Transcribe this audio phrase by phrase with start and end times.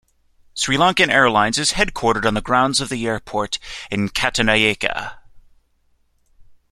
[0.55, 3.59] SriLankan Airlines is headquartered on the grounds of the airport
[3.91, 4.87] in Katunayake.